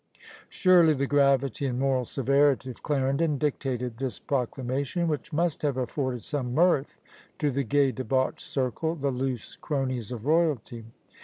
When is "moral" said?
1.77-2.05